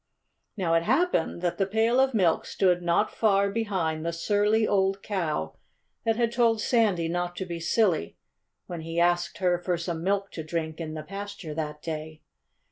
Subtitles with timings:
[0.57, 5.03] Now it happened that the pail of milk stood not far behind the surly old
[5.03, 5.55] cow
[6.05, 8.17] that had told Sandy not to be silly,
[8.65, 12.23] when he asked her for some milk to drink, in the pasture that day.